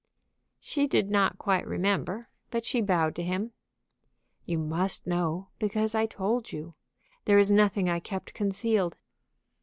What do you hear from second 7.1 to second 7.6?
There is